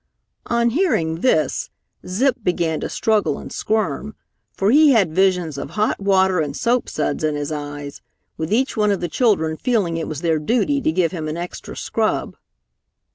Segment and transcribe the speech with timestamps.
[0.47, 1.69] On hearing this,
[2.07, 4.15] Zip began to struggle and squirm,
[4.51, 8.01] for he had visions of hot water and soapsuds in his eyes,
[8.35, 11.37] with each one of the children feeling it was their duty to give him an
[11.37, 12.35] extra scrub.